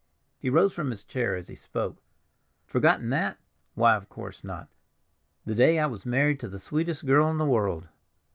[0.39, 2.01] He rose from his chair as he spoke.
[2.65, 3.37] "Forgotten that?
[3.75, 4.67] Why, of course not;
[5.45, 7.87] the day I was married to the sweetest girl in the world!